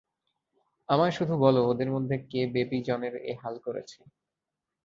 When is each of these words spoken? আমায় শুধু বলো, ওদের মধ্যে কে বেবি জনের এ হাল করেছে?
আমায় 0.89 1.11
শুধু 1.11 1.33
বলো, 1.37 1.61
ওদের 1.67 1.89
মধ্যে 1.91 2.15
কে 2.31 2.41
বেবি 2.53 2.79
জনের 2.83 3.15
এ 3.23 3.33
হাল 3.41 3.55
করেছে? 3.65 3.99